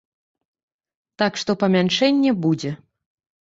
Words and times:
Так 1.23 1.37
што, 1.43 1.51
памяншэнне 1.65 2.35
будзе. 2.49 2.75